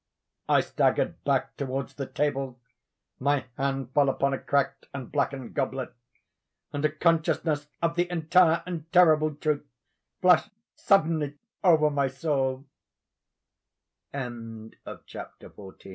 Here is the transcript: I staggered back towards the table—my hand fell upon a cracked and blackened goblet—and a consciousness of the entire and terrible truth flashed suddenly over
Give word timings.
I 0.49 0.61
staggered 0.61 1.23
back 1.25 1.55
towards 1.57 1.93
the 1.93 2.07
table—my 2.07 3.45
hand 3.55 3.91
fell 3.93 4.09
upon 4.09 4.33
a 4.33 4.39
cracked 4.39 4.87
and 4.95 5.11
blackened 5.11 5.53
goblet—and 5.53 6.83
a 6.83 6.89
consciousness 6.89 7.67
of 7.83 7.93
the 7.95 8.09
entire 8.11 8.63
and 8.65 8.91
terrible 8.91 9.35
truth 9.35 9.63
flashed 10.19 10.49
suddenly 10.75 11.37
over 11.63 11.91